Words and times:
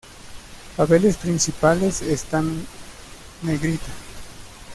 Papeles 0.75 1.15
principales 1.17 2.01
están 2.01 2.65
negrita. 3.43 3.85